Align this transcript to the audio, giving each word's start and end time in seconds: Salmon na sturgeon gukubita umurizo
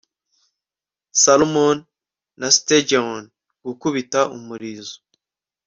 Salmon 1.21 1.77
na 2.39 2.47
sturgeon 2.55 3.23
gukubita 3.65 4.19
umurizo 4.35 4.95